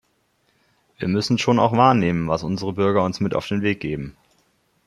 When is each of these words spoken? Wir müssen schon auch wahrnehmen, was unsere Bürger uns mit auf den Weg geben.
Wir 0.97 1.07
müssen 1.07 1.37
schon 1.37 1.59
auch 1.59 1.73
wahrnehmen, 1.77 2.27
was 2.27 2.41
unsere 2.41 2.73
Bürger 2.73 3.03
uns 3.03 3.19
mit 3.19 3.35
auf 3.35 3.45
den 3.47 3.61
Weg 3.61 3.81
geben. 3.81 4.17